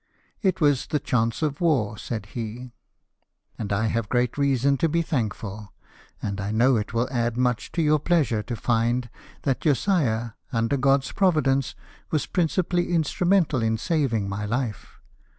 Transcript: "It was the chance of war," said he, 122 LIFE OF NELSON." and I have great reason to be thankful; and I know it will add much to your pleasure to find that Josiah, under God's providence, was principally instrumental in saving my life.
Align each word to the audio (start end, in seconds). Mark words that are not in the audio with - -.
"It 0.51 0.59
was 0.59 0.87
the 0.87 0.99
chance 0.99 1.43
of 1.43 1.61
war," 1.61 1.95
said 1.95 2.25
he, 2.33 2.73
122 3.57 3.61
LIFE 3.61 3.69
OF 3.69 3.69
NELSON." 3.69 3.85
and 3.85 3.85
I 3.85 3.87
have 3.93 4.09
great 4.09 4.35
reason 4.35 4.77
to 4.77 4.89
be 4.89 5.01
thankful; 5.03 5.73
and 6.23 6.41
I 6.41 6.49
know 6.51 6.75
it 6.75 6.91
will 6.91 7.07
add 7.11 7.37
much 7.37 7.71
to 7.73 7.83
your 7.83 7.99
pleasure 7.99 8.41
to 8.41 8.55
find 8.55 9.11
that 9.43 9.61
Josiah, 9.61 10.31
under 10.51 10.77
God's 10.77 11.11
providence, 11.11 11.75
was 12.09 12.25
principally 12.25 12.91
instrumental 12.91 13.61
in 13.61 13.77
saving 13.77 14.27
my 14.27 14.43
life. 14.43 14.97